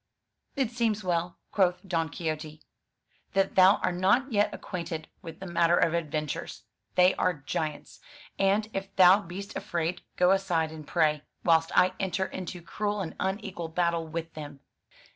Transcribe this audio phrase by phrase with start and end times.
[0.55, 2.63] It seems well," quoth Don Quixote,
[3.33, 6.63] "that thou art not yet acquainted with the matter of adventures.
[6.95, 7.99] They are giants.
[8.39, 13.15] And, if thou beest afraid, go aside and pray, whilst I enter into cruel and
[13.19, 14.61] unequal battle with them."